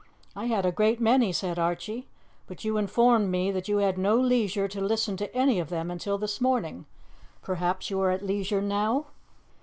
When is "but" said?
2.47-2.65